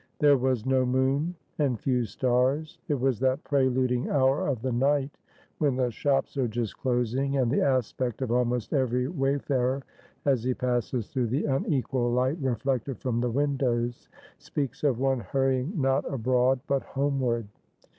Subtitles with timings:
[0.17, 2.79] There was no moon and few stars.
[2.87, 5.11] It was that preluding hour of the night
[5.59, 9.83] when the shops are just closing, and the aspect of almost every wayfarer,
[10.25, 14.09] as he passes through the unequal light reflected from the windows,
[14.39, 17.45] speaks of one hurrying not abroad, but homeward.